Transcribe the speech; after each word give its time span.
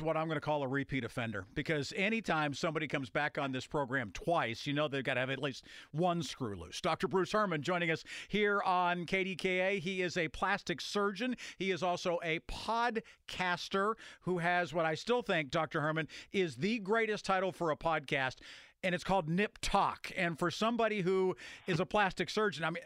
What 0.00 0.16
I'm 0.16 0.26
going 0.26 0.36
to 0.36 0.40
call 0.40 0.62
a 0.62 0.68
repeat 0.68 1.04
offender 1.04 1.44
because 1.54 1.92
anytime 1.96 2.54
somebody 2.54 2.88
comes 2.88 3.10
back 3.10 3.38
on 3.38 3.52
this 3.52 3.66
program 3.66 4.10
twice, 4.12 4.66
you 4.66 4.72
know 4.72 4.88
they've 4.88 5.04
got 5.04 5.14
to 5.14 5.20
have 5.20 5.30
at 5.30 5.42
least 5.42 5.66
one 5.92 6.22
screw 6.22 6.56
loose. 6.56 6.80
Dr. 6.80 7.08
Bruce 7.08 7.32
Hermann 7.32 7.62
joining 7.62 7.90
us 7.90 8.04
here 8.28 8.62
on 8.62 9.04
KDKA. 9.04 9.78
He 9.78 10.02
is 10.02 10.16
a 10.16 10.28
plastic 10.28 10.80
surgeon. 10.80 11.36
He 11.58 11.70
is 11.70 11.82
also 11.82 12.18
a 12.22 12.40
podcaster 12.40 13.94
who 14.22 14.38
has 14.38 14.72
what 14.72 14.86
I 14.86 14.94
still 14.94 15.22
think, 15.22 15.50
Dr. 15.50 15.80
Hermann, 15.80 16.08
is 16.32 16.56
the 16.56 16.78
greatest 16.78 17.24
title 17.24 17.52
for 17.52 17.70
a 17.70 17.76
podcast 17.76 18.36
and 18.82 18.94
it's 18.94 19.04
called 19.04 19.28
Nip 19.28 19.58
Talk. 19.60 20.10
And 20.16 20.38
for 20.38 20.50
somebody 20.50 21.02
who 21.02 21.36
is 21.66 21.80
a 21.80 21.86
plastic 21.86 22.30
surgeon, 22.30 22.64
I 22.64 22.70
mean, 22.70 22.82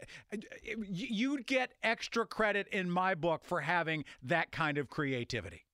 you'd 0.91 1.47
get 1.47 1.73
extra 1.83 2.25
credit 2.25 2.67
in 2.69 2.89
my 2.89 3.15
book 3.15 3.45
for 3.45 3.61
having 3.61 4.03
that 4.23 4.51
kind 4.51 4.77
of 4.77 4.89
creativity. 4.89 5.65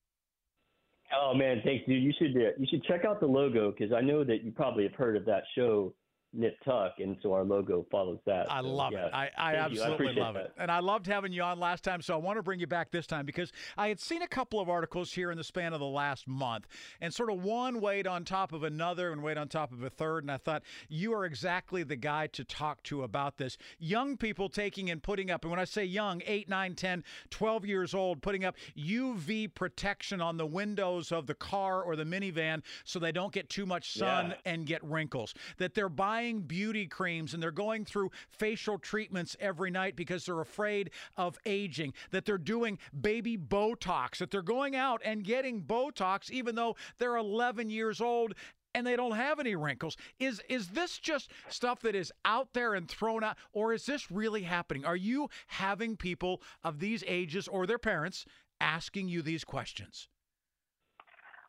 Oh 1.20 1.34
man, 1.34 1.62
thanks, 1.64 1.86
dude. 1.86 2.04
You 2.04 2.14
should 2.18 2.36
uh, 2.36 2.52
you 2.58 2.68
should 2.70 2.84
check 2.84 3.06
out 3.06 3.20
the 3.20 3.26
logo 3.26 3.72
because 3.72 3.94
I 3.94 4.02
know 4.02 4.23
that 4.23 4.44
you 4.44 4.52
probably 4.52 4.84
have 4.84 4.94
heard 4.94 5.18
of 5.18 5.26
that 5.26 5.44
show 5.56 5.94
Nip 6.34 6.58
Tuck, 6.64 6.94
and 7.00 7.18
so 7.22 7.34
our 7.34 7.44
logo 7.44 7.86
follows 7.92 8.20
that. 8.26 8.50
I 8.52 8.62
So, 8.62 8.68
love 8.68 8.94
yeah. 8.94 9.08
it. 9.08 9.14
I, 9.14 9.30
I. 9.38 9.52
I 9.52 9.56
absolutely 9.56 9.94
appreciate 9.96 10.22
love 10.22 10.36
it. 10.38 10.54
And 10.58 10.72
I 10.72 10.80
loved 10.80 11.06
having 11.08 11.34
you 11.34 11.42
on 11.44 11.60
last 11.60 11.84
time, 11.84 12.02
so 12.02 12.14
I 12.14 12.18
want 12.18 12.38
to 12.38 12.44
bring 12.44 12.60
you 12.60 12.68
back 12.68 12.90
this 12.92 13.06
time 13.06 13.26
because 13.26 13.52
I 13.78 13.90
had 13.90 14.00
seen 14.00 14.22
a 14.22 14.28
couple 14.28 14.59
of 14.62 14.70
articles 14.70 15.12
here 15.12 15.30
in 15.32 15.38
the 15.38 15.44
span 15.44 15.74
of 15.74 15.80
the 15.82 15.86
last 15.86 16.28
month, 16.28 16.68
and 17.02 17.14
sort 17.14 17.32
of 17.32 17.44
one 17.44 17.82
weighed 17.82 18.08
on 18.08 18.24
top 18.24 18.54
of 18.54 18.64
another 18.64 19.12
and 19.12 19.22
weighed 19.22 19.38
on 19.38 19.50
top 19.50 19.74
of 19.74 19.84
a 19.84 19.90
third. 19.90 20.24
And 20.24 20.32
I 20.32 20.38
thought, 20.38 20.64
you 20.88 21.14
are 21.14 21.26
exactly 21.26 21.84
the 21.84 21.98
guy 21.98 22.28
to 22.28 22.44
talk 22.46 22.82
to 22.84 23.04
about 23.04 23.38
this. 23.38 23.58
Young 23.78 24.16
people 24.16 24.48
taking 24.48 24.90
and 24.90 25.04
putting 25.04 25.32
up, 25.32 25.44
and 25.44 25.52
when 25.52 25.59
I 25.59 25.66
say 25.66 25.84
young, 25.84 26.22
8, 26.26 26.48
9, 26.48 26.76
10, 26.76 27.04
12 27.30 27.66
years 27.66 27.94
old, 27.94 28.22
putting 28.22 28.46
up 28.46 28.56
UV 28.78 29.54
protection 29.54 30.22
on 30.22 30.38
the 30.38 30.46
windows 30.46 31.12
of 31.12 31.28
the 31.28 31.34
car 31.36 31.84
or 31.84 31.96
the 31.98 32.06
minivan 32.06 32.62
so 32.86 33.00
they 33.00 33.12
don't 33.12 33.34
get 33.34 33.50
too 33.50 33.66
much 33.66 33.92
sun 33.94 34.30
Yeah. 34.30 34.36
and 34.54 34.66
get 34.66 34.82
wrinkles. 34.84 35.34
That 35.58 35.74
they're 35.74 35.90
buying 35.90 36.20
beauty 36.47 36.88
creams 36.88 37.33
and 37.33 37.41
they're 37.41 37.52
going 37.52 37.86
through 37.86 38.11
facial 38.30 38.77
treatments 38.77 39.36
every 39.39 39.72
night 39.72 39.95
because 39.95 40.25
they're 40.25 40.41
afraid 40.41 40.91
of 41.17 41.38
aging. 41.45 41.94
That 42.11 42.25
they're 42.25 42.38
doing 42.38 42.78
baby 43.00 43.38
Botox. 43.38 44.17
That 44.17 44.31
they're 44.31 44.41
going 44.41 44.75
out 44.75 45.02
and 45.03 45.23
getting 45.23 45.63
Botox 45.63 46.30
even 46.30 46.55
though 46.55 46.75
they're 46.97 47.17
11 47.17 47.69
years 47.69 48.02
old 48.02 48.33
and 48.73 48.88
they 48.88 48.95
don't 48.95 49.16
have 49.16 49.39
any 49.39 49.55
wrinkles. 49.55 49.97
Is 50.19 50.41
is 50.47 50.69
this 50.69 50.97
just 50.97 51.31
stuff 51.50 51.81
that 51.81 51.95
is 51.95 52.11
out 52.23 52.53
there 52.53 52.73
and 52.73 52.89
thrown 52.89 53.23
out 53.23 53.38
or 53.53 53.73
is 53.73 53.85
this 53.85 54.11
really 54.11 54.44
happening? 54.44 54.85
Are 54.85 54.95
you 54.95 55.30
having 55.47 55.97
people 55.97 56.41
of 56.63 56.80
these 56.80 57.03
ages 57.08 57.47
or 57.47 57.66
their 57.66 57.80
parents 57.80 58.25
asking 58.59 59.09
you 59.09 59.22
these 59.22 59.44
questions? 59.44 60.08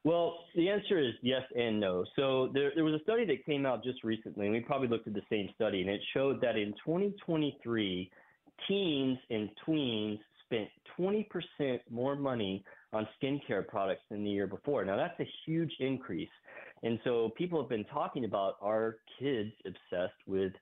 Well, 0.04 0.38
the 0.56 0.68
answer 0.68 0.98
is 0.98 1.12
yes 1.22 1.42
and 1.56 1.78
no. 1.78 2.04
So 2.16 2.50
there, 2.52 2.72
there 2.74 2.84
was 2.84 2.94
a 2.94 3.02
study 3.04 3.24
that 3.26 3.46
came 3.46 3.64
out 3.64 3.84
just 3.84 4.02
recently, 4.02 4.46
and 4.46 4.54
we 4.54 4.60
probably 4.60 4.88
looked 4.88 5.06
at 5.06 5.14
the 5.14 5.22
same 5.30 5.48
study, 5.54 5.80
and 5.80 5.88
it 5.88 6.00
showed 6.12 6.40
that 6.40 6.56
in 6.56 6.72
2023, 6.84 8.10
teens 8.66 9.18
and 9.30 9.48
tweens 9.66 10.18
spent 10.46 10.68
20% 10.98 11.80
more 11.90 12.16
money 12.16 12.64
on 12.92 13.06
skincare 13.20 13.66
products 13.66 14.02
than 14.10 14.24
the 14.24 14.30
year 14.30 14.46
before. 14.46 14.84
Now, 14.84 14.96
that's 14.96 15.18
a 15.20 15.28
huge 15.46 15.72
increase. 15.80 16.28
And 16.82 16.98
so 17.04 17.30
people 17.36 17.60
have 17.60 17.70
been 17.70 17.84
talking 17.84 18.24
about 18.24 18.56
are 18.60 18.96
kids 19.18 19.52
obsessed 19.64 20.18
with 20.26 20.52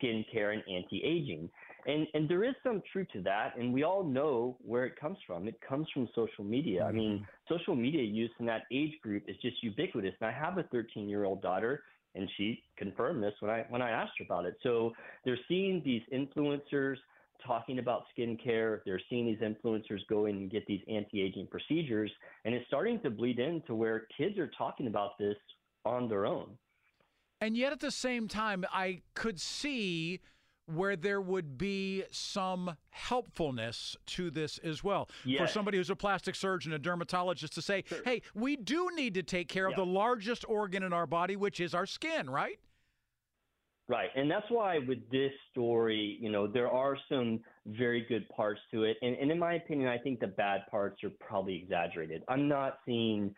skincare 0.00 0.52
and 0.52 0.62
anti-aging. 0.70 1.48
And 1.86 2.06
and 2.14 2.28
there 2.28 2.44
is 2.44 2.54
some 2.62 2.82
truth 2.92 3.08
to 3.12 3.22
that, 3.22 3.56
and 3.58 3.72
we 3.72 3.82
all 3.82 4.04
know 4.04 4.56
where 4.64 4.84
it 4.84 4.98
comes 4.98 5.18
from. 5.26 5.46
It 5.46 5.60
comes 5.66 5.86
from 5.92 6.08
social 6.14 6.44
media. 6.44 6.84
I 6.84 6.92
mean, 6.92 7.18
mm-hmm. 7.18 7.54
social 7.54 7.74
media 7.74 8.02
use 8.02 8.30
in 8.40 8.46
that 8.46 8.62
age 8.72 8.92
group 9.02 9.24
is 9.28 9.36
just 9.42 9.62
ubiquitous. 9.62 10.14
And 10.20 10.28
I 10.28 10.32
have 10.32 10.58
a 10.58 10.62
13 10.64 11.08
year 11.08 11.24
old 11.24 11.42
daughter, 11.42 11.82
and 12.14 12.28
she 12.36 12.62
confirmed 12.76 13.22
this 13.22 13.34
when 13.40 13.50
I 13.50 13.66
when 13.68 13.82
I 13.82 13.90
asked 13.90 14.12
her 14.18 14.24
about 14.24 14.46
it. 14.46 14.56
So 14.62 14.92
they're 15.24 15.38
seeing 15.46 15.82
these 15.84 16.02
influencers 16.12 16.96
talking 17.46 17.78
about 17.78 18.04
skincare. 18.16 18.80
They're 18.86 19.00
seeing 19.10 19.26
these 19.26 19.40
influencers 19.40 20.00
go 20.08 20.26
in 20.26 20.36
and 20.36 20.50
get 20.50 20.66
these 20.66 20.80
anti-aging 20.88 21.48
procedures, 21.48 22.10
and 22.44 22.54
it's 22.54 22.66
starting 22.66 23.00
to 23.00 23.10
bleed 23.10 23.38
into 23.38 23.74
where 23.74 24.06
kids 24.16 24.38
are 24.38 24.50
talking 24.56 24.86
about 24.86 25.18
this 25.18 25.36
on 25.84 26.08
their 26.08 26.24
own. 26.24 26.56
And 27.40 27.56
yet 27.58 27.72
at 27.72 27.80
the 27.80 27.90
same 27.90 28.26
time, 28.26 28.64
I 28.72 29.02
could 29.14 29.38
see 29.38 30.20
where 30.66 30.96
there 30.96 31.20
would 31.20 31.58
be 31.58 32.04
some 32.10 32.76
helpfulness 32.90 33.96
to 34.06 34.30
this 34.30 34.58
as 34.58 34.82
well. 34.82 35.08
For 35.38 35.46
somebody 35.46 35.78
who's 35.78 35.90
a 35.90 35.96
plastic 35.96 36.34
surgeon, 36.34 36.72
a 36.72 36.78
dermatologist 36.78 37.54
to 37.54 37.62
say, 37.62 37.84
hey, 38.04 38.22
we 38.34 38.56
do 38.56 38.88
need 38.94 39.14
to 39.14 39.22
take 39.22 39.48
care 39.48 39.66
of 39.66 39.76
the 39.76 39.86
largest 39.86 40.44
organ 40.48 40.82
in 40.82 40.92
our 40.92 41.06
body, 41.06 41.36
which 41.36 41.60
is 41.60 41.74
our 41.74 41.86
skin, 41.86 42.30
right? 42.30 42.58
Right. 43.86 44.08
And 44.16 44.30
that's 44.30 44.46
why 44.48 44.78
with 44.78 45.10
this 45.10 45.32
story, 45.50 46.16
you 46.18 46.30
know, 46.30 46.46
there 46.46 46.70
are 46.70 46.96
some 47.10 47.40
very 47.66 48.06
good 48.08 48.26
parts 48.30 48.60
to 48.70 48.84
it. 48.84 48.96
And, 49.02 49.14
and 49.16 49.30
in 49.30 49.38
my 49.38 49.54
opinion, 49.54 49.88
I 49.88 49.98
think 49.98 50.20
the 50.20 50.26
bad 50.26 50.62
parts 50.70 51.04
are 51.04 51.10
probably 51.20 51.56
exaggerated. 51.56 52.22
I'm 52.28 52.48
not 52.48 52.78
seeing 52.86 53.34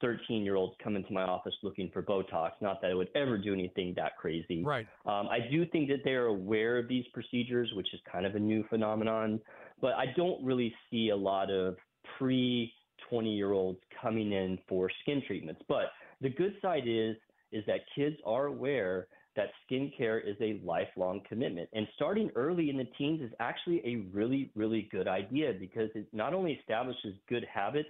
13 0.00 0.44
year 0.44 0.56
olds 0.56 0.74
come 0.82 0.96
into 0.96 1.12
my 1.12 1.22
office 1.22 1.54
looking 1.62 1.90
for 1.92 2.02
Botox. 2.02 2.52
Not 2.60 2.80
that 2.82 2.90
I 2.90 2.94
would 2.94 3.08
ever 3.14 3.38
do 3.38 3.52
anything 3.52 3.94
that 3.96 4.16
crazy. 4.16 4.62
Right. 4.64 4.86
Um, 5.06 5.28
I 5.28 5.38
do 5.50 5.66
think 5.66 5.88
that 5.88 6.00
they 6.04 6.12
are 6.12 6.26
aware 6.26 6.78
of 6.78 6.88
these 6.88 7.04
procedures, 7.12 7.70
which 7.74 7.92
is 7.92 8.00
kind 8.10 8.26
of 8.26 8.34
a 8.34 8.38
new 8.38 8.64
phenomenon. 8.68 9.40
But 9.80 9.92
I 9.94 10.06
don't 10.16 10.44
really 10.44 10.74
see 10.90 11.10
a 11.10 11.16
lot 11.16 11.50
of 11.50 11.76
pre 12.18 12.72
20 13.08 13.34
year 13.34 13.52
olds 13.52 13.78
coming 14.02 14.32
in 14.32 14.58
for 14.68 14.90
skin 15.02 15.22
treatments. 15.26 15.62
But 15.68 15.92
the 16.20 16.30
good 16.30 16.54
side 16.60 16.84
is 16.86 17.16
is 17.50 17.64
that 17.66 17.80
kids 17.94 18.16
are 18.26 18.46
aware 18.46 19.08
that 19.36 19.50
skincare 19.70 20.20
is 20.26 20.36
a 20.40 20.60
lifelong 20.64 21.22
commitment. 21.28 21.68
And 21.72 21.86
starting 21.94 22.28
early 22.34 22.70
in 22.70 22.76
the 22.76 22.88
teens 22.98 23.22
is 23.22 23.30
actually 23.38 23.80
a 23.84 24.08
really, 24.12 24.50
really 24.56 24.88
good 24.90 25.06
idea 25.06 25.52
because 25.58 25.90
it 25.94 26.08
not 26.12 26.34
only 26.34 26.54
establishes 26.54 27.14
good 27.28 27.46
habits 27.52 27.88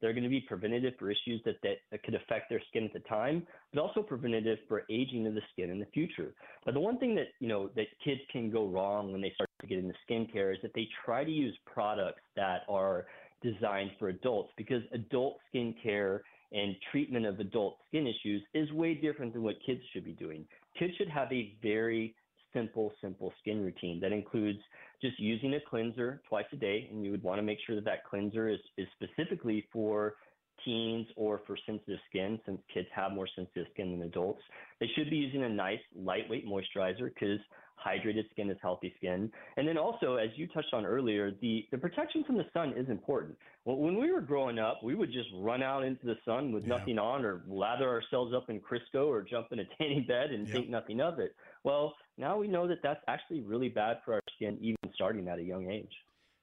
that 0.00 0.08
are 0.08 0.12
going 0.12 0.24
to 0.24 0.30
be 0.30 0.40
preventative 0.40 0.94
for 0.98 1.10
issues 1.10 1.40
that, 1.44 1.56
that, 1.62 1.76
that 1.90 2.02
could 2.02 2.14
affect 2.14 2.50
their 2.50 2.60
skin 2.68 2.84
at 2.84 2.92
the 2.92 3.00
time, 3.00 3.46
but 3.72 3.80
also 3.80 4.02
preventative 4.02 4.58
for 4.68 4.82
aging 4.90 5.26
of 5.26 5.34
the 5.34 5.40
skin 5.52 5.70
in 5.70 5.78
the 5.78 5.86
future. 5.86 6.34
But 6.64 6.74
the 6.74 6.80
one 6.80 6.98
thing 6.98 7.14
that, 7.14 7.28
you 7.40 7.48
know, 7.48 7.70
that 7.76 7.86
kids 8.04 8.20
can 8.30 8.50
go 8.50 8.66
wrong 8.66 9.12
when 9.12 9.20
they 9.20 9.32
start 9.34 9.48
to 9.60 9.66
get 9.66 9.78
into 9.78 9.94
skincare 10.08 10.52
is 10.52 10.58
that 10.62 10.72
they 10.74 10.88
try 11.04 11.24
to 11.24 11.30
use 11.30 11.56
products 11.72 12.22
that 12.36 12.62
are 12.68 13.06
designed 13.42 13.90
for 13.98 14.08
adults 14.08 14.50
because 14.56 14.82
adult 14.92 15.38
skincare 15.54 16.20
and 16.52 16.76
treatment 16.90 17.26
of 17.26 17.40
adult 17.40 17.78
skin 17.88 18.06
issues 18.06 18.42
is 18.54 18.70
way 18.72 18.94
different 18.94 19.32
than 19.32 19.42
what 19.42 19.56
kids 19.64 19.80
should 19.92 20.04
be 20.04 20.12
doing. 20.12 20.44
Kids 20.78 20.94
should 20.96 21.08
have 21.08 21.32
a 21.32 21.54
very 21.62 22.14
simple, 22.54 22.92
simple 23.00 23.32
skin 23.40 23.62
routine 23.62 24.00
that 24.00 24.12
includes 24.12 24.60
just 25.06 25.20
using 25.20 25.54
a 25.54 25.60
cleanser 25.60 26.20
twice 26.28 26.46
a 26.52 26.56
day, 26.56 26.88
and 26.90 27.04
you 27.04 27.10
would 27.10 27.22
want 27.22 27.38
to 27.38 27.42
make 27.42 27.58
sure 27.66 27.76
that 27.76 27.84
that 27.84 28.04
cleanser 28.04 28.48
is, 28.48 28.58
is 28.76 28.86
specifically 29.00 29.66
for 29.72 30.14
teens 30.64 31.06
or 31.16 31.42
for 31.46 31.56
sensitive 31.66 31.98
skin, 32.08 32.40
since 32.44 32.60
kids 32.72 32.88
have 32.94 33.12
more 33.12 33.28
sensitive 33.36 33.66
skin 33.72 33.92
than 33.92 34.02
adults. 34.02 34.42
They 34.80 34.88
should 34.94 35.10
be 35.10 35.16
using 35.16 35.44
a 35.44 35.48
nice, 35.48 35.80
lightweight 35.94 36.46
moisturizer 36.46 37.10
because 37.14 37.38
hydrated 37.84 38.28
skin 38.30 38.50
is 38.50 38.56
healthy 38.62 38.92
skin. 38.98 39.30
And 39.56 39.66
then 39.66 39.76
also, 39.78 40.16
as 40.16 40.30
you 40.36 40.46
touched 40.48 40.72
on 40.72 40.84
earlier, 40.84 41.32
the, 41.40 41.66
the 41.70 41.78
protection 41.78 42.24
from 42.24 42.36
the 42.36 42.46
sun 42.52 42.72
is 42.76 42.88
important. 42.88 43.36
Well, 43.64 43.76
when 43.76 43.98
we 43.98 44.12
were 44.12 44.20
growing 44.20 44.58
up, 44.58 44.82
we 44.82 44.94
would 44.94 45.12
just 45.12 45.28
run 45.34 45.62
out 45.62 45.84
into 45.84 46.06
the 46.06 46.16
sun 46.24 46.52
with 46.52 46.64
Yeah. 46.64 46.76
nothing 46.78 46.98
on 46.98 47.24
or 47.24 47.42
lather 47.48 47.88
ourselves 47.88 48.32
up 48.34 48.48
in 48.50 48.60
Crisco 48.60 49.06
or 49.06 49.22
jump 49.22 49.48
in 49.52 49.60
a 49.60 49.64
tanning 49.78 50.04
bed 50.06 50.30
and 50.30 50.46
Yep. 50.46 50.54
think 50.56 50.68
nothing 50.68 51.00
of 51.00 51.18
it. 51.18 51.34
Well, 51.64 51.94
now 52.18 52.38
we 52.38 52.48
know 52.48 52.66
that 52.68 52.78
that's 52.82 53.02
actually 53.08 53.40
really 53.42 53.68
bad 53.68 53.98
for 54.04 54.14
our 54.14 54.22
skin, 54.36 54.58
even 54.60 54.76
starting 54.94 55.28
at 55.28 55.38
a 55.38 55.42
young 55.42 55.70
age. 55.70 55.92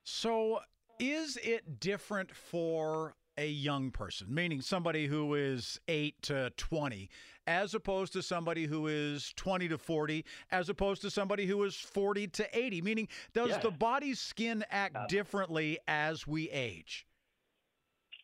So, 0.04 0.60
is 1.00 1.38
it 1.44 1.80
different 1.80 2.36
for 2.36 3.16
a 3.38 3.48
young 3.48 3.92
person, 3.92 4.28
meaning 4.34 4.62
somebody 4.62 5.08
who 5.08 5.34
is 5.34 5.80
8 5.88 6.22
to 6.24 6.52
20, 6.58 7.10
as 7.48 7.74
opposed 7.74 8.14
to 8.14 8.22
somebody 8.22 8.66
who 8.66 8.88
is 8.88 9.34
20 9.36 9.68
to 9.70 9.78
40, 9.78 10.26
as 10.52 10.70
opposed 10.70 11.02
to 11.02 11.10
somebody 11.10 11.46
who 11.46 11.64
is 11.64 11.76
40 11.76 12.28
to 12.28 12.58
80? 12.58 12.82
Meaning, 12.82 13.08
does 13.34 13.50
Yeah. 13.50 13.58
the 13.60 13.72
body's 13.72 14.20
skin 14.20 14.64
act 14.70 14.96
Uh, 14.96 15.08
differently 15.08 15.80
as 15.88 16.28
we 16.28 16.50
age? 16.52 17.08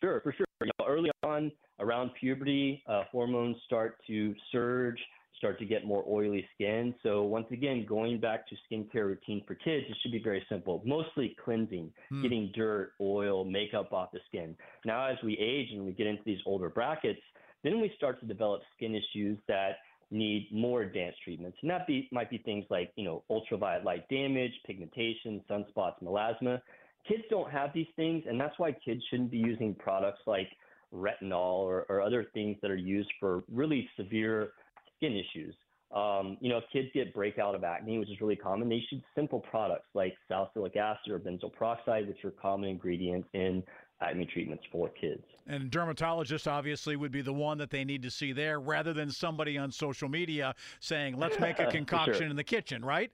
Sure, 0.02 0.22
for 0.22 0.32
sure. 0.32 0.46
You 0.62 0.68
know, 0.80 0.86
early 0.88 1.12
on, 1.24 1.52
around 1.80 2.12
puberty, 2.14 2.84
uh, 2.88 3.04
hormones 3.12 3.58
start 3.66 3.98
to 4.08 4.36
surge, 4.52 5.00
start 5.40 5.58
to 5.58 5.66
get 5.66 5.86
more 5.86 6.04
oily 6.08 6.46
skin. 6.54 6.94
So 7.02 7.24
once 7.24 7.48
again, 7.52 7.86
going 7.88 8.20
back 8.20 8.46
to 8.50 8.56
skincare 8.70 9.08
routine 9.08 9.42
for 9.48 9.56
kids, 9.56 9.86
it 9.90 9.98
should 10.02 10.12
be 10.12 10.22
very 10.22 10.46
simple. 10.50 10.84
Mostly 10.86 11.36
cleansing, 11.44 11.92
Hmm. 12.10 12.22
getting 12.22 12.52
dirt, 12.54 12.92
oil, 13.02 13.44
makeup 13.44 13.92
off 13.92 14.12
the 14.12 14.20
skin. 14.28 14.56
Now, 14.86 15.06
as 15.08 15.18
we 15.24 15.36
age 15.38 15.72
and 15.72 15.84
we 15.86 15.94
get 15.94 16.06
into 16.06 16.24
these 16.24 16.42
older 16.46 16.70
brackets, 16.70 17.22
then 17.64 17.82
we 17.82 17.92
start 17.98 18.20
to 18.20 18.28
develop 18.28 18.62
skin 18.76 18.94
issues 18.94 19.40
that 19.48 19.80
need 20.12 20.48
more 20.52 20.82
advanced 20.82 21.22
treatments. 21.24 21.58
And 21.62 21.70
that 21.72 21.88
be, 21.88 22.08
might 22.12 22.30
be 22.30 22.40
things 22.40 22.66
like, 22.70 22.92
you 22.96 23.04
know, 23.04 23.24
ultraviolet 23.30 23.84
light 23.84 24.08
damage, 24.10 24.54
pigmentation, 24.66 25.42
sunspots, 25.50 26.02
melasma. 26.04 26.62
Kids 27.08 27.24
don't 27.30 27.50
have 27.50 27.72
these 27.74 27.88
things, 27.96 28.24
and 28.28 28.40
that's 28.40 28.58
why 28.60 28.72
kids 28.72 29.02
shouldn't 29.10 29.32
be 29.32 29.38
using 29.38 29.74
products 29.76 30.22
like 30.26 30.50
retinol 30.94 31.60
or, 31.60 31.86
or 31.90 32.02
other 32.02 32.26
things 32.34 32.58
that 32.62 32.72
are 32.72 32.76
used 32.76 33.12
for 33.20 33.44
really 33.52 33.88
severe 33.96 34.54
skin 35.00 35.13
issues. 35.13 35.56
Um, 35.96 36.38
you 36.40 36.50
know, 36.50 36.57
if 36.57 36.66
kids 36.72 36.90
get 36.94 37.13
breakout 37.16 37.56
of 37.56 37.63
acne, 37.63 37.98
which 37.98 38.10
is 38.10 38.22
really 38.22 38.36
common, 38.36 38.69
they 38.69 38.84
should 38.90 39.01
simple 39.16 39.40
products 39.40 39.88
like 39.96 40.13
salicylic 40.28 40.75
acid 40.75 41.12
or 41.12 41.19
benzoyl 41.19 41.51
peroxide, 41.51 42.07
which 42.07 42.24
are 42.24 42.31
common 42.31 42.69
ingredients 42.69 43.28
in 43.34 43.63
acne 44.01 44.25
treatments 44.25 44.63
for 44.72 44.90
kids. 44.90 45.24
And 45.48 45.72
dermatologist 45.72 46.48
obviously 46.48 46.96
would 46.96 47.12
be 47.12 47.22
the 47.22 47.34
one 47.34 47.57
that 47.57 47.72
they 47.72 47.84
need 47.84 48.04
to 48.04 48.12
see 48.12 48.31
there 48.34 48.60
rather 48.60 48.94
than 48.94 49.10
somebody 49.10 49.57
on 49.57 49.72
social 49.72 50.07
media 50.07 50.54
saying, 50.80 51.18
let's 51.18 51.40
make 51.40 51.60
a 51.60 51.66
concoction 51.72 52.13
sure. 52.13 52.28
in 52.28 52.36
the 52.36 52.44
kitchen, 52.44 52.86
right? 52.86 53.12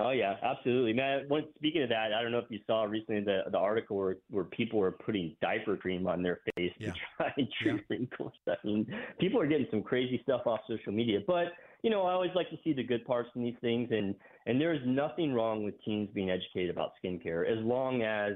Oh 0.00 0.10
yeah, 0.10 0.36
absolutely, 0.44 0.92
man. 0.92 1.24
When, 1.26 1.42
speaking 1.56 1.82
of 1.82 1.88
that, 1.88 2.12
I 2.12 2.22
don't 2.22 2.30
know 2.30 2.38
if 2.38 2.44
you 2.50 2.60
saw 2.68 2.84
recently 2.84 3.20
the 3.24 3.42
the 3.50 3.58
article 3.58 3.96
where 3.96 4.16
where 4.30 4.44
people 4.44 4.78
were 4.78 4.92
putting 4.92 5.36
diaper 5.42 5.76
cream 5.76 6.06
on 6.06 6.22
their 6.22 6.40
face 6.54 6.72
Yeah. 6.78 6.92
to 6.92 6.98
try 7.16 7.32
and 7.36 7.48
treat 7.60 7.84
wrinkles. 7.90 8.32
I 8.46 8.54
mean, 8.64 8.86
people 9.18 9.40
are 9.40 9.46
getting 9.48 9.66
some 9.72 9.82
crazy 9.82 10.20
stuff 10.22 10.42
off 10.46 10.60
social 10.68 10.92
media. 10.92 11.18
But 11.26 11.48
you 11.82 11.90
know, 11.90 12.02
I 12.02 12.12
always 12.12 12.30
like 12.36 12.48
to 12.50 12.56
see 12.62 12.72
the 12.72 12.84
good 12.84 13.04
parts 13.06 13.28
in 13.34 13.42
these 13.42 13.56
things, 13.60 13.88
and 13.90 14.14
and 14.46 14.60
there 14.60 14.72
is 14.72 14.80
nothing 14.86 15.32
wrong 15.34 15.64
with 15.64 15.74
teens 15.84 16.08
being 16.14 16.30
educated 16.30 16.70
about 16.70 16.92
skincare 17.04 17.50
as 17.50 17.58
long 17.64 18.02
as 18.02 18.34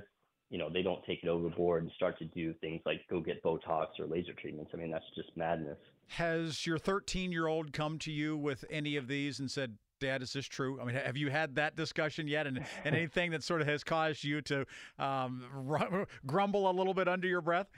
you 0.50 0.58
know 0.58 0.68
they 0.68 0.82
don't 0.82 1.04
take 1.06 1.20
it 1.22 1.28
overboard 1.28 1.84
and 1.84 1.92
start 1.92 2.18
to 2.18 2.24
do 2.24 2.52
things 2.54 2.80
like 2.84 3.02
go 3.08 3.20
get 3.20 3.40
Botox 3.42 3.86
or 4.00 4.06
laser 4.06 4.32
treatments. 4.32 4.72
I 4.74 4.78
mean, 4.78 4.90
that's 4.90 5.04
just 5.14 5.30
madness. 5.36 5.78
Has 6.08 6.66
your 6.66 6.76
13 6.78 7.30
year 7.30 7.46
old 7.46 7.72
come 7.72 7.98
to 8.00 8.10
you 8.10 8.36
with 8.36 8.64
any 8.68 8.96
of 8.96 9.06
these 9.06 9.38
and 9.38 9.50
said, 9.50 9.78
Dad, 10.02 10.20
is 10.20 10.32
this 10.32 10.46
true? 10.46 10.80
I 10.80 10.84
mean, 10.84 10.96
have 10.96 11.16
you 11.16 11.30
had 11.30 11.54
that 11.54 11.76
discussion 11.76 12.26
yet? 12.26 12.46
And, 12.46 12.58
and 12.84 12.94
anything 12.94 13.30
that 13.30 13.44
sort 13.44 13.60
of 13.60 13.68
has 13.68 13.84
caused 13.84 14.24
you 14.24 14.42
to 14.42 14.66
um, 14.98 15.44
ru- 15.54 16.06
grumble 16.26 16.68
a 16.68 16.72
little 16.72 16.92
bit 16.92 17.08
under 17.08 17.28
your 17.28 17.40
breath? 17.40 17.68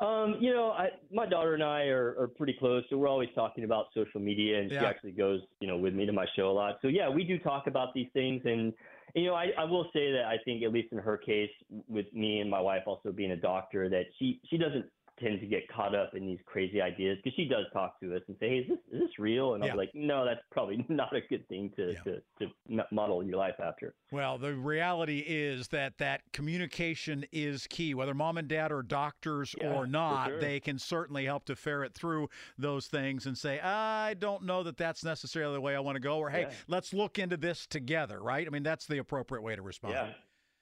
Um, 0.00 0.36
you 0.40 0.52
know, 0.52 0.72
I, 0.72 0.88
my 1.12 1.24
daughter 1.24 1.54
and 1.54 1.62
I 1.62 1.84
are, 1.84 2.16
are 2.18 2.26
pretty 2.26 2.56
close, 2.58 2.82
so 2.90 2.96
we're 2.96 3.06
always 3.06 3.28
talking 3.36 3.62
about 3.62 3.86
social 3.94 4.20
media, 4.20 4.60
and 4.60 4.68
she 4.68 4.76
actually 4.76 5.12
goes, 5.12 5.40
you 5.60 5.68
know, 5.68 5.76
with 5.76 5.94
me 5.94 6.04
to 6.04 6.12
my 6.12 6.26
show 6.34 6.50
a 6.50 6.52
lot. 6.52 6.78
So 6.82 6.88
yeah, 6.88 7.08
we 7.08 7.22
do 7.22 7.38
talk 7.38 7.68
about 7.68 7.94
these 7.94 8.08
things, 8.12 8.42
and 8.44 8.72
you 9.14 9.26
know, 9.26 9.34
I, 9.34 9.52
I 9.56 9.62
will 9.62 9.84
say 9.92 10.10
that 10.10 10.24
I 10.24 10.38
think 10.44 10.64
at 10.64 10.72
least 10.72 10.88
in 10.90 10.98
her 10.98 11.16
case, 11.16 11.50
with 11.86 12.12
me 12.12 12.40
and 12.40 12.50
my 12.50 12.60
wife 12.60 12.82
also 12.86 13.12
being 13.12 13.30
a 13.30 13.36
doctor, 13.36 13.88
that 13.88 14.06
she 14.18 14.40
she 14.50 14.58
doesn't 14.58 14.86
tend 15.20 15.40
to 15.40 15.46
get 15.46 15.68
caught 15.68 15.94
up 15.94 16.14
in 16.14 16.26
these 16.26 16.38
crazy 16.46 16.80
ideas 16.80 17.18
because 17.22 17.34
she 17.36 17.44
does 17.44 17.66
talk 17.72 18.00
to 18.00 18.14
us 18.16 18.22
and 18.28 18.36
say, 18.40 18.48
hey, 18.48 18.56
is 18.58 18.68
this 18.68 18.78
is 18.92 19.00
this 19.00 19.18
real? 19.18 19.54
And 19.54 19.64
Yeah. 19.64 19.72
I'm 19.72 19.76
like, 19.76 19.90
no, 19.94 20.24
that's 20.24 20.40
probably 20.50 20.84
not 20.88 21.14
a 21.14 21.20
good 21.28 21.46
thing 21.48 21.70
to 21.76 21.92
Yeah. 21.92 22.20
to, 22.40 22.46
to 22.78 22.84
model 22.90 23.22
your 23.22 23.36
life 23.36 23.54
after. 23.62 23.94
Well, 24.10 24.38
the 24.38 24.54
reality 24.54 25.20
is 25.26 25.68
that 25.68 25.98
that 25.98 26.22
communication 26.32 27.24
is 27.32 27.66
key. 27.68 27.94
Whether 27.94 28.14
mom 28.14 28.38
and 28.38 28.48
dad 28.48 28.72
are 28.72 28.82
doctors 28.82 29.54
Yeah, 29.60 29.72
or 29.72 29.86
not, 29.86 30.28
sure. 30.28 30.40
they 30.40 30.60
can 30.60 30.78
certainly 30.78 31.24
help 31.26 31.44
to 31.46 31.56
ferret 31.56 31.94
through 31.94 32.28
those 32.58 32.86
things 32.86 33.26
and 33.26 33.36
say, 33.36 33.60
I 33.60 34.14
don't 34.14 34.44
know 34.44 34.62
that 34.62 34.76
that's 34.76 35.04
necessarily 35.04 35.54
the 35.54 35.60
way 35.60 35.76
I 35.76 35.80
want 35.80 35.96
to 35.96 36.00
go, 36.00 36.18
or 36.18 36.30
hey, 36.30 36.48
let's 36.68 36.92
look 36.92 37.18
into 37.18 37.36
this 37.36 37.66
together, 37.66 38.20
right? 38.22 38.46
I 38.46 38.50
mean, 38.50 38.62
that's 38.62 38.86
the 38.86 38.98
appropriate 38.98 39.42
way 39.42 39.56
to 39.56 39.62
respond. 39.62 39.94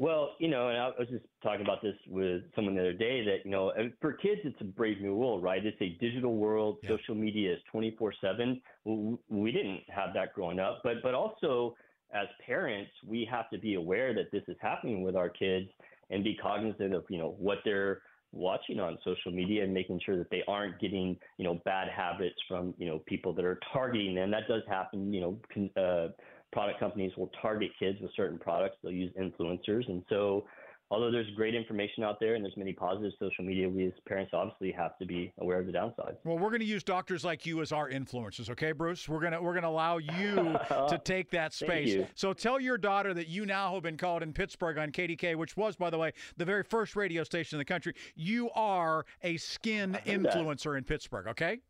Well, 0.03 0.35
you 0.41 0.49
know, 0.49 0.67
and 0.67 0.79
I 0.79 0.89
was 0.99 1.07
just 1.09 1.25
talking 1.45 1.61
about 1.61 1.81
this 1.81 1.95
with 2.09 2.43
someone 2.57 2.75
the 2.75 2.81
other 2.81 2.93
day 2.93 3.25
that, 3.25 3.45
you 3.45 3.53
know, 3.53 3.73
for 4.01 4.15
kids, 4.15 4.41
it's 4.43 4.61
a 4.61 4.65
brave 4.65 5.01
new 5.01 5.15
world, 5.15 5.45
right? 5.45 5.65
It's 5.65 5.81
a 5.81 5.91
digital 6.01 6.35
world. 6.35 6.79
Yeah. 6.83 6.97
Social 6.97 7.15
media 7.15 7.53
is 7.53 7.61
24 7.71 8.13
7. 8.21 8.61
We 8.85 9.53
didn't 9.53 9.83
have 9.95 10.09
that 10.15 10.35
growing 10.35 10.59
up. 10.59 10.81
But, 10.83 10.95
but 11.05 11.15
also, 11.15 11.77
as 12.13 12.27
parents, 12.45 12.91
we 13.07 13.29
have 13.31 13.49
to 13.51 13.59
be 13.59 13.75
aware 13.75 14.13
that 14.13 14.33
this 14.33 14.43
is 14.49 14.57
happening 14.61 15.03
with 15.05 15.15
our 15.15 15.29
kids 15.29 15.69
and 16.11 16.25
be 16.25 16.35
cognizant 16.35 16.97
of, 16.97 17.05
you 17.09 17.19
know, 17.19 17.37
what 17.39 17.59
they're 17.65 18.03
watching 18.33 18.81
on 18.81 18.99
social 19.05 19.31
media 19.31 19.63
and 19.63 19.73
making 19.73 20.01
sure 20.05 20.19
that 20.19 20.31
they 20.31 20.43
aren't 20.49 20.81
getting, 20.81 21.17
you 21.39 21.45
know, 21.45 21.61
bad 21.65 21.87
habits 21.89 22.35
from, 22.49 22.75
you 22.77 22.89
know, 22.89 22.99
people 23.07 23.33
that 23.35 23.45
are 23.45 23.61
targeting 23.73 24.17
them. 24.17 24.33
That 24.33 24.49
does 24.49 24.63
happen, 24.69 25.13
you 25.13 25.21
know, 25.21 25.39
con- 25.55 25.71
uh, 25.77 26.09
product 26.53 26.79
companies 26.79 27.13
will 27.17 27.31
target 27.41 27.71
kids 27.79 27.99
with 28.01 28.11
certain 28.15 28.39
products. 28.39 28.77
They'll 28.83 28.93
use 28.93 29.13
influencers. 29.19 29.89
And 29.89 30.05
so, 30.09 30.45
although 30.91 31.11
there's 31.11 31.31
great 31.35 31.55
information 31.55 32.05
out 32.05 32.21
there 32.21 32.35
and 32.35 32.45
there's 32.45 32.57
many 32.57 32.75
positives 32.75 33.15
social 33.19 33.45
media, 33.45 33.67
we 33.69 33.87
as 33.87 33.93
parents 34.07 34.33
obviously 34.35 34.71
have 34.73 34.99
to 34.99 35.07
be 35.07 35.33
aware 35.41 35.59
of 35.59 35.67
the 35.67 35.73
downsides. 35.73 36.17
Well, 36.25 36.39
we're 36.39 36.51
going 36.51 36.61
to 36.61 36.67
use 36.67 36.85
doctors 36.85 37.25
like 37.25 37.47
you 37.47 37.63
as 37.63 37.73
our 37.73 37.89
influencers, 37.89 38.51
okay, 38.51 38.73
Bruce? 38.73 39.09
We're 39.09 39.21
going 39.21 39.33
to 39.33 39.41
we're 39.41 39.55
going 39.55 39.63
to 39.63 39.71
allow 39.71 39.97
you 39.97 40.35
to 40.69 41.01
take 41.03 41.31
that 41.31 41.55
space. 41.55 42.07
So 42.15 42.35
tell 42.35 42.61
your 42.61 42.77
daughter 42.77 43.15
that 43.15 43.29
you 43.29 43.47
now 43.47 43.73
have 43.75 43.83
been 43.83 43.97
called 43.97 44.23
in 44.23 44.33
Pittsburgh 44.35 44.77
on 44.77 44.93
KDK, 44.93 45.35
which 45.37 45.57
was, 45.57 45.77
by 45.77 45.89
the 45.89 45.99
way, 45.99 46.13
the 46.37 46.45
very 46.45 46.63
first 46.63 46.95
radio 46.95 47.25
station 47.25 47.57
in 47.57 47.59
the 47.59 47.65
country. 47.65 47.95
You 48.15 48.51
are 48.51 49.07
a 49.23 49.39
skin 49.39 49.95
heard 49.95 50.05
that. 50.05 50.35
influencer 50.35 50.77
in 50.77 50.85
Pittsburgh, 50.85 51.27
okay? 51.29 51.61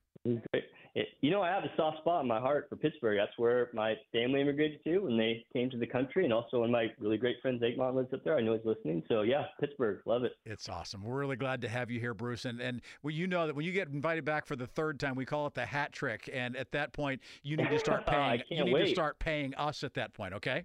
It- 0.94 1.08
you 1.22 1.30
know, 1.30 1.40
I 1.40 1.48
have 1.48 1.64
a 1.64 1.74
soft 1.74 1.98
spot 1.98 2.20
in 2.20 2.28
my 2.28 2.38
heart 2.38 2.68
for 2.68 2.76
Pittsburgh. 2.76 3.16
That's 3.18 3.36
where 3.38 3.70
my 3.72 3.94
family 4.12 4.42
immigrated 4.42 4.84
to 4.84 4.98
when 4.98 5.16
they 5.16 5.42
came 5.54 5.70
to 5.70 5.78
the 5.78 5.86
country, 5.86 6.24
and 6.24 6.32
also 6.34 6.60
when 6.60 6.70
my 6.70 6.92
really 6.98 7.16
great 7.16 7.40
friend 7.40 7.62
Egmont 7.62 7.96
lives 7.96 8.12
up 8.12 8.22
there. 8.24 8.36
I 8.36 8.42
know 8.42 8.52
he's 8.54 8.64
listening. 8.66 9.02
So 9.08 9.22
yeah, 9.22 9.46
Pittsburgh, 9.58 10.00
love 10.04 10.24
it. 10.24 10.32
It's 10.44 10.68
awesome. 10.68 11.02
We're 11.02 11.18
really 11.18 11.36
glad 11.36 11.62
to 11.62 11.68
have 11.68 11.90
you 11.90 11.98
here, 11.98 12.12
Bruce. 12.12 12.44
And 12.44 12.60
and 12.60 12.82
well, 13.02 13.14
you 13.14 13.26
know 13.26 13.46
that 13.46 13.56
when 13.56 13.64
you 13.64 13.72
get 13.72 13.88
invited 13.88 14.24
back 14.26 14.44
for 14.44 14.54
the 14.54 14.66
third 14.66 15.00
time, 15.00 15.14
we 15.14 15.24
call 15.24 15.46
it 15.46 15.54
the 15.54 15.64
hat 15.64 15.92
trick. 15.92 16.28
And 16.32 16.56
at 16.56 16.72
that 16.72 16.92
point, 16.92 17.22
you 17.42 17.56
need 17.56 17.70
to 17.70 17.78
start 17.78 18.04
paying. 18.04 18.42
you 18.50 18.56
can't 18.58 18.68
need 18.68 18.84
to 18.84 18.90
start 18.90 19.18
paying 19.18 19.54
us 19.54 19.84
at 19.84 19.94
that 19.94 20.12
point, 20.12 20.34
okay? 20.34 20.64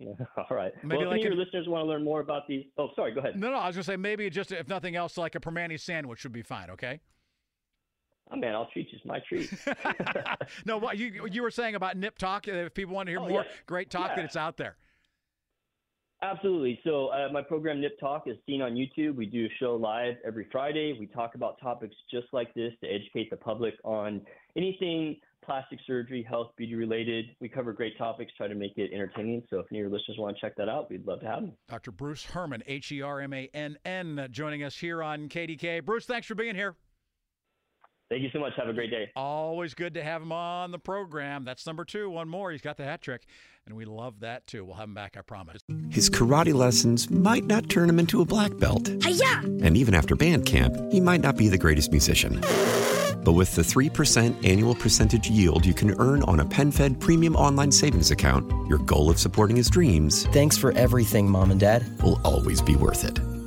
Yeah, 0.00 0.12
All 0.36 0.56
right. 0.56 0.72
Maybe 0.82 0.96
well, 1.04 1.06
if 1.06 1.10
like 1.12 1.20
an- 1.20 1.26
your 1.26 1.36
listeners 1.36 1.68
want 1.68 1.82
to 1.84 1.88
learn 1.88 2.02
more 2.04 2.20
about 2.20 2.46
these, 2.48 2.64
oh, 2.76 2.90
sorry, 2.96 3.12
go 3.12 3.20
ahead. 3.20 3.38
No, 3.38 3.50
no, 3.50 3.58
I 3.58 3.66
was 3.68 3.76
gonna 3.76 3.84
say 3.84 3.96
maybe 3.96 4.28
just 4.30 4.50
if 4.50 4.68
nothing 4.68 4.96
else, 4.96 5.16
like 5.16 5.34
a 5.36 5.40
Primanti 5.40 5.78
sandwich 5.78 6.24
would 6.24 6.32
be 6.32 6.42
fine, 6.42 6.70
okay? 6.70 7.00
Oh 8.30 8.36
man, 8.36 8.54
I'll 8.54 8.68
treat 8.72 8.88
you. 8.92 8.98
It's 8.98 9.06
my 9.06 9.20
treat. 9.28 9.50
no, 10.66 10.76
what 10.78 10.98
you 10.98 11.26
you 11.30 11.42
were 11.42 11.50
saying 11.50 11.74
about 11.74 11.96
Nip 11.96 12.18
Talk? 12.18 12.46
If 12.48 12.74
people 12.74 12.94
want 12.94 13.06
to 13.06 13.12
hear 13.12 13.20
Oh, 13.20 13.28
more 13.28 13.42
yeah. 13.42 13.50
great 13.66 13.90
talk, 13.90 14.08
that 14.10 14.18
Yeah. 14.18 14.24
it's 14.24 14.36
out 14.36 14.56
there. 14.56 14.76
Absolutely. 16.20 16.80
So 16.82 17.08
uh, 17.08 17.28
my 17.32 17.42
program 17.42 17.80
Nip 17.80 17.98
Talk 18.00 18.24
is 18.26 18.36
seen 18.44 18.60
on 18.60 18.72
YouTube. 18.74 19.14
We 19.14 19.24
do 19.26 19.46
a 19.46 19.48
show 19.60 19.76
live 19.76 20.16
every 20.26 20.48
Friday. 20.50 20.96
We 20.98 21.06
talk 21.06 21.36
about 21.36 21.60
topics 21.60 21.94
just 22.10 22.26
like 22.32 22.52
this 22.54 22.72
to 22.82 22.88
educate 22.90 23.30
the 23.30 23.36
public 23.36 23.74
on 23.84 24.22
anything 24.56 25.16
plastic 25.44 25.78
surgery, 25.86 26.26
health, 26.28 26.50
beauty 26.56 26.74
related. 26.74 27.26
We 27.40 27.48
cover 27.48 27.72
great 27.72 27.96
topics, 27.96 28.32
try 28.36 28.48
to 28.48 28.54
make 28.54 28.76
it 28.76 28.90
entertaining. 28.92 29.44
So 29.48 29.60
if 29.60 29.66
any 29.70 29.78
of 29.80 29.84
your 29.84 29.90
listeners 29.96 30.18
want 30.18 30.36
to 30.36 30.40
check 30.40 30.56
that 30.56 30.68
out, 30.68 30.90
we'd 30.90 31.06
love 31.06 31.20
to 31.20 31.26
have 31.26 31.40
them. 31.42 31.52
Dr. 31.68 31.92
Bruce 31.92 32.24
Hermann, 32.24 32.62
H 32.66 32.90
E 32.92 33.00
R 33.00 33.20
M 33.20 33.32
A 33.32 33.48
N 33.54 33.78
N, 33.86 34.26
joining 34.32 34.64
us 34.64 34.76
here 34.76 35.02
on 35.02 35.28
KDK. 35.28 35.82
Bruce, 35.84 36.04
thanks 36.04 36.26
for 36.26 36.34
being 36.34 36.56
here. 36.56 36.74
Thank 38.10 38.22
you 38.22 38.30
so 38.32 38.38
much. 38.38 38.54
Have 38.56 38.68
a 38.68 38.72
great 38.72 38.90
day. 38.90 39.10
Always 39.14 39.74
good 39.74 39.92
to 39.94 40.02
have 40.02 40.22
him 40.22 40.32
on 40.32 40.70
the 40.70 40.78
program. 40.78 41.44
That's 41.44 41.66
number 41.66 41.84
two. 41.84 42.08
One 42.08 42.28
more. 42.28 42.50
He's 42.50 42.62
got 42.62 42.78
the 42.78 42.84
hat 42.84 43.02
trick, 43.02 43.26
and 43.66 43.76
we 43.76 43.84
love 43.84 44.20
that 44.20 44.46
too. 44.46 44.64
We'll 44.64 44.76
have 44.76 44.88
him 44.88 44.94
back, 44.94 45.16
I 45.18 45.20
promise. 45.20 45.60
His 45.90 46.08
karate 46.08 46.54
lessons 46.54 47.10
might 47.10 47.44
not 47.44 47.68
turn 47.68 47.88
him 47.90 47.98
into 47.98 48.22
a 48.22 48.24
black 48.24 48.56
belt. 48.56 48.88
Hiya! 48.88 49.40
And 49.62 49.76
even 49.76 49.94
after 49.94 50.16
band 50.16 50.46
camp, 50.46 50.74
he 50.90 51.00
might 51.00 51.20
not 51.20 51.36
be 51.36 51.48
the 51.48 51.58
greatest 51.58 51.90
musician. 51.90 52.40
But 53.24 53.32
with 53.32 53.54
the 53.54 53.62
3% 53.62 54.46
annual 54.48 54.74
percentage 54.74 55.28
yield 55.28 55.66
you 55.66 55.74
can 55.74 55.94
earn 56.00 56.22
on 56.22 56.40
a 56.40 56.46
PenFed 56.46 57.00
premium 57.00 57.36
online 57.36 57.70
savings 57.72 58.10
account, 58.10 58.50
your 58.68 58.78
goal 58.78 59.10
of 59.10 59.18
supporting 59.18 59.56
his 59.56 59.68
dreams 59.68 60.24
Thanks 60.28 60.56
for 60.56 60.72
everything, 60.72 61.28
Mom 61.28 61.50
and 61.50 61.60
Dad. 61.60 61.84
will 62.02 62.20
always 62.24 62.62
be 62.62 62.74
worth 62.76 63.04
it. 63.04 63.18